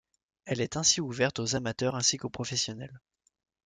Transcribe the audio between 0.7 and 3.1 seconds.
ainsi ouverte aux amateurs ainsi qu'aux professionnels.